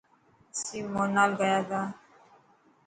اسين 0.55 0.85
مونال 0.93 1.31
گياتا. 1.39 1.81